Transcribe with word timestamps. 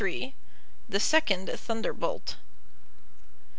THE 0.89 0.99
SECOND 0.99 1.47
THUNDERBOLT. 1.55 2.33